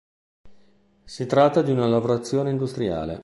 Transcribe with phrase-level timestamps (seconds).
[1.03, 3.19] Si tratta di una lavorazione industriale.